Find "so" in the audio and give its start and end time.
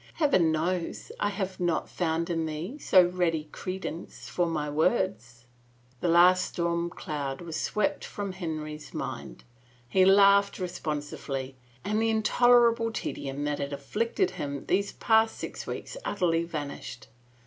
2.79-3.05